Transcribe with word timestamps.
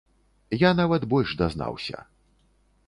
Я 0.61 0.71
нават 0.79 1.05
больш 1.11 1.37
дазнаўся. 1.43 1.97